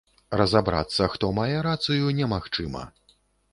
[0.39, 2.83] Разабрацца, хто мае рацыю, немагчыма.